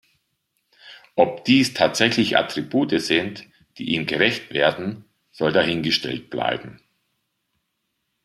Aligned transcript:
Ob 1.15 1.45
dies 1.45 1.75
tatsächlich 1.75 2.35
Attribute 2.35 2.99
sind, 2.99 3.45
die 3.77 3.93
ihm 3.93 4.07
gerecht 4.07 4.51
werden, 4.51 5.05
soll 5.31 5.53
dahingestellt 5.53 6.31
bleiben. 6.31 6.81